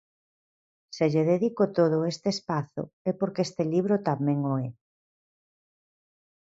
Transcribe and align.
Se 0.95 1.05
lle 1.13 1.23
dedico 1.31 1.63
todo 1.77 1.97
este 2.13 2.27
espazo 2.35 2.83
é 3.09 3.11
porque 3.19 3.45
este 3.47 3.63
libro 3.73 3.95
tamén 4.09 4.39
o 4.51 4.53
é. 4.67 4.69